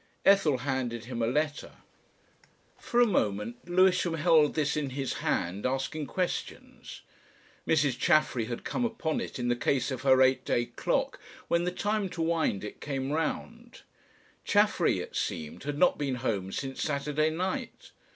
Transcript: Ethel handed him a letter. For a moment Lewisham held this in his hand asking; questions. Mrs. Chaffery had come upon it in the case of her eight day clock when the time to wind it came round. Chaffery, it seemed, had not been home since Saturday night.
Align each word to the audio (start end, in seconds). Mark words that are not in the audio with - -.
Ethel 0.25 0.57
handed 0.57 1.05
him 1.05 1.21
a 1.21 1.27
letter. 1.27 1.73
For 2.79 2.99
a 2.99 3.05
moment 3.05 3.57
Lewisham 3.69 4.15
held 4.15 4.55
this 4.55 4.75
in 4.75 4.89
his 4.89 5.13
hand 5.21 5.63
asking; 5.63 6.07
questions. 6.07 7.01
Mrs. 7.67 7.99
Chaffery 7.99 8.45
had 8.45 8.63
come 8.63 8.83
upon 8.83 9.21
it 9.21 9.37
in 9.37 9.47
the 9.47 9.55
case 9.55 9.91
of 9.91 10.01
her 10.01 10.23
eight 10.23 10.43
day 10.43 10.65
clock 10.65 11.19
when 11.49 11.65
the 11.65 11.71
time 11.71 12.09
to 12.17 12.21
wind 12.23 12.63
it 12.63 12.81
came 12.81 13.11
round. 13.11 13.81
Chaffery, 14.43 14.99
it 14.99 15.15
seemed, 15.15 15.65
had 15.65 15.77
not 15.77 15.99
been 15.99 16.15
home 16.15 16.51
since 16.51 16.81
Saturday 16.81 17.29
night. 17.29 17.91